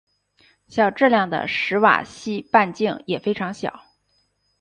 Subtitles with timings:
[0.67, 3.83] 小质量的史瓦西半径也非常小。